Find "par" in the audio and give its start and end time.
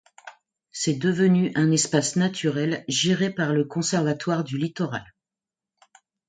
3.31-3.53